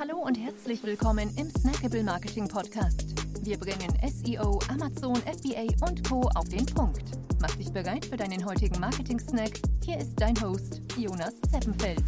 [0.00, 3.04] Hallo und herzlich willkommen im Snackable Marketing Podcast.
[3.42, 6.22] Wir bringen SEO, Amazon, FBA und Co.
[6.36, 7.02] auf den Punkt.
[7.38, 9.60] Mach dich bereit für deinen heutigen Marketing-Snack.
[9.84, 12.02] Hier ist dein Host, Jonas Zeppenfeld.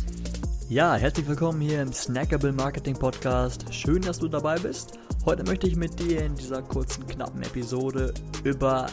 [0.71, 3.67] Ja, herzlich willkommen hier im Snackable Marketing Podcast.
[3.75, 4.99] Schön, dass du dabei bist.
[5.27, 8.87] Heute möchte ich mit dir in dieser kurzen, knappen Episode über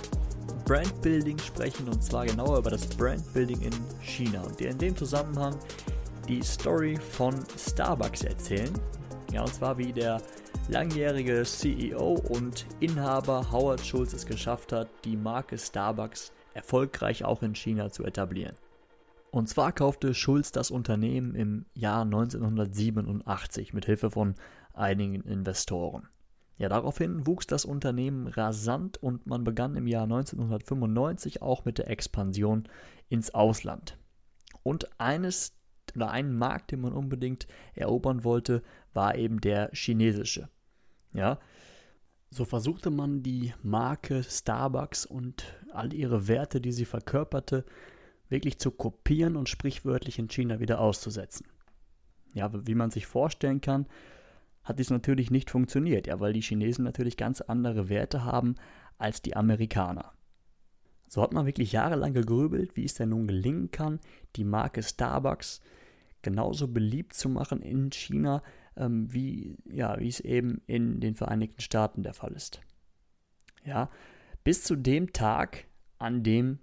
[0.66, 5.56] Brandbuilding sprechen und zwar genauer über das Brandbuilding in China und dir in dem Zusammenhang
[6.30, 8.72] die Story von Starbucks erzählen.
[9.34, 10.22] Ja, und zwar wie der
[10.68, 17.56] langjährige CEO und Inhaber Howard Schulz es geschafft hat, die Marke Starbucks erfolgreich auch in
[17.56, 18.54] China zu etablieren.
[19.32, 24.36] Und zwar kaufte Schulz das Unternehmen im Jahr 1987 mit Hilfe von
[24.76, 26.10] einigen Investoren.
[26.60, 31.90] Ja, daraufhin wuchs das Unternehmen rasant und man begann im Jahr 1995 auch mit der
[31.90, 32.68] Expansion
[33.08, 33.98] ins Ausland.
[34.62, 35.59] Und eines
[36.00, 38.64] oder einen Markt, den man unbedingt erobern wollte,
[38.94, 40.50] war eben der chinesische.
[41.14, 41.40] Ja,
[42.30, 47.66] so versuchte man die Marke Starbucks und all ihre Werte, die sie verkörperte,
[48.30, 51.48] wirklich zu kopieren und sprichwörtlich in China wieder auszusetzen.
[52.34, 53.88] Ja, wie man sich vorstellen kann,
[54.64, 58.56] hat dies natürlich nicht funktioniert, ja, weil die Chinesen natürlich ganz andere Werte haben
[59.00, 60.14] als die Amerikaner.
[61.08, 64.00] So hat man wirklich jahrelang gegrübelt, wie es denn nun gelingen kann,
[64.36, 65.62] die Marke Starbucks
[66.22, 68.44] genauso beliebt zu machen in China,
[68.76, 72.62] ähm, wie, ja, wie es eben in den Vereinigten Staaten der Fall ist.
[73.64, 73.90] Ja,
[74.44, 75.66] bis zu dem Tag,
[75.98, 76.60] an dem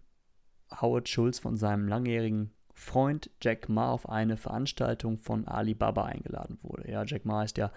[0.81, 6.91] Howard Schulz von seinem langjährigen Freund Jack Ma auf eine Veranstaltung von Alibaba eingeladen wurde.
[6.91, 7.73] Ja, Jack Ma ist der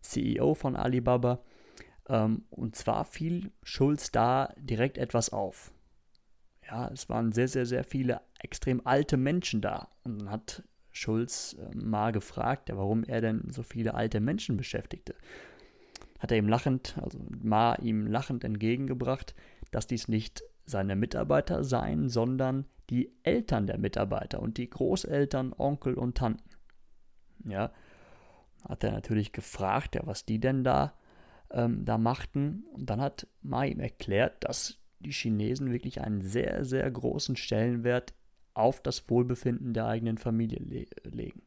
[0.00, 1.42] CEO von Alibaba.
[2.08, 5.72] Ähm, und zwar fiel Schulz da direkt etwas auf.
[6.66, 9.88] Ja, es waren sehr, sehr, sehr viele extrem alte Menschen da.
[10.04, 15.14] Und dann hat Schulz äh, Ma gefragt, warum er denn so viele alte Menschen beschäftigte.
[16.18, 19.34] Hat er ihm lachend, also Ma ihm lachend entgegengebracht,
[19.70, 25.94] dass dies nicht seine Mitarbeiter seien, sondern die Eltern der Mitarbeiter und die Großeltern, Onkel
[25.94, 26.50] und Tanten.
[27.44, 27.72] Ja,
[28.68, 30.94] hat er natürlich gefragt, ja, was die denn da,
[31.50, 32.64] ähm, da machten.
[32.72, 38.14] Und dann hat Ma ihm erklärt, dass die Chinesen wirklich einen sehr, sehr großen Stellenwert
[38.54, 41.42] auf das Wohlbefinden der eigenen Familie le legen.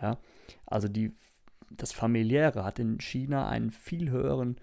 [0.00, 0.18] Ja?
[0.66, 1.12] Also die,
[1.70, 4.56] das Familiäre hat in China einen viel höheren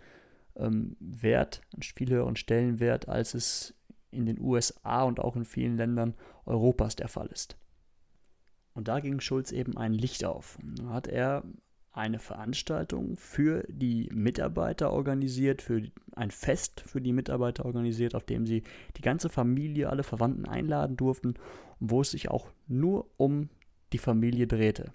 [0.55, 3.73] ähm, Wert, einen viel höheren Stellenwert, als es
[4.11, 7.57] in den USA und auch in vielen Ländern Europas der Fall ist.
[8.73, 10.57] Und da ging Schulz eben ein Licht auf.
[10.63, 11.43] Da hat er
[11.95, 15.81] eine Veranstaltung für die Mitarbeiter organisiert, für
[16.15, 18.63] ein Fest für die Mitarbeiter organisiert, auf dem sie
[18.97, 21.35] die ganze Familie, alle Verwandten einladen durften
[21.79, 23.49] wo es sich auch nur um
[23.93, 24.91] die Familie drehte.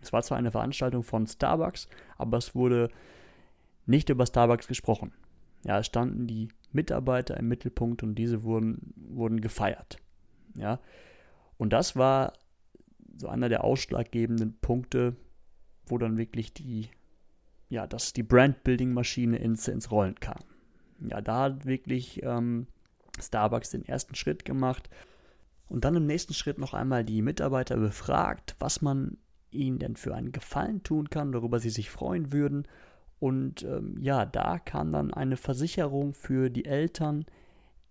[0.00, 2.88] Es war zwar eine Veranstaltung von Starbucks, aber es wurde
[3.86, 5.12] nicht über Starbucks gesprochen.
[5.64, 9.98] Ja, es standen die Mitarbeiter im Mittelpunkt und diese wurden, wurden gefeiert.
[10.56, 10.80] Ja,
[11.56, 12.32] und das war
[13.16, 15.14] so einer der ausschlaggebenden Punkte,
[15.92, 16.88] wo dann wirklich die,
[17.68, 20.42] ja, dass die Brand-Building-Maschine ins, ins Rollen kam.
[21.06, 22.66] Ja, da hat wirklich ähm,
[23.20, 24.88] Starbucks den ersten Schritt gemacht
[25.68, 29.18] und dann im nächsten Schritt noch einmal die Mitarbeiter befragt, was man
[29.50, 32.66] ihnen denn für einen Gefallen tun kann, worüber sie sich freuen würden.
[33.20, 37.26] Und ähm, ja, da kam dann eine Versicherung für die Eltern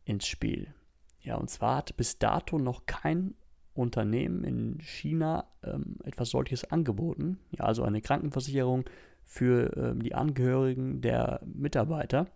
[0.05, 0.73] ins Spiel.
[1.19, 3.35] Ja, und zwar hat bis dato noch kein
[3.73, 7.39] Unternehmen in China ähm, etwas solches angeboten.
[7.51, 8.85] Ja, also eine Krankenversicherung
[9.23, 12.27] für ähm, die Angehörigen der Mitarbeiter.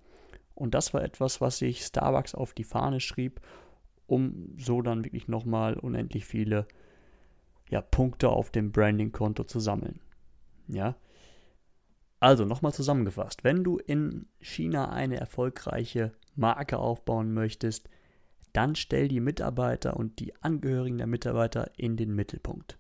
[0.54, 3.42] Und das war etwas, was sich Starbucks auf die Fahne schrieb
[4.08, 6.68] um so dann wirklich nochmal unendlich viele
[7.70, 10.00] ja, Punkte auf dem Branding-Konto zu sammeln.
[10.68, 10.96] Ja.
[12.20, 17.90] Also nochmal zusammengefasst, wenn du in China eine erfolgreiche Marke aufbauen möchtest,
[18.56, 22.78] dann stell die Mitarbeiter und die Angehörigen der Mitarbeiter in den Mittelpunkt.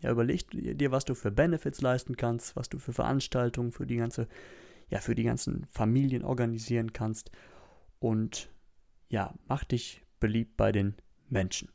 [0.00, 3.96] Ja, überleg dir, was du für Benefits leisten kannst, was du für Veranstaltungen für die
[3.96, 4.28] ganze,
[4.88, 7.32] ja, für die ganzen Familien organisieren kannst
[7.98, 8.50] und
[9.08, 10.94] ja, mach dich beliebt bei den
[11.28, 11.70] Menschen.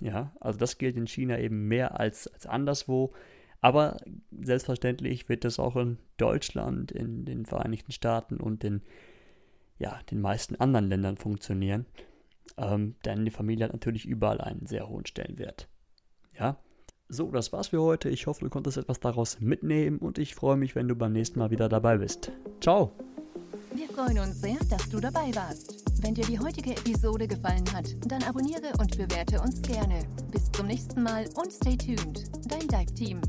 [0.00, 3.12] Ja, also das gilt in China eben mehr als, als anderswo.
[3.60, 3.98] Aber
[4.30, 8.82] selbstverständlich wird das auch in Deutschland, in den Vereinigten Staaten und in
[9.78, 11.86] ja, den meisten anderen Ländern funktionieren.
[12.56, 15.68] Ähm, denn die Familie hat natürlich überall einen sehr hohen Stellenwert.
[16.38, 16.58] Ja,
[17.12, 18.08] so, das war's für heute.
[18.08, 21.40] Ich hoffe, du konntest etwas daraus mitnehmen und ich freue mich, wenn du beim nächsten
[21.40, 22.30] Mal wieder dabei bist.
[22.60, 22.92] Ciao!
[23.74, 25.84] Wir freuen uns sehr, dass du dabei warst.
[26.02, 30.04] Wenn dir die heutige Episode gefallen hat, dann abonniere und bewerte uns gerne.
[30.30, 32.30] Bis zum nächsten Mal und stay tuned.
[32.48, 33.20] Dein Dive Team.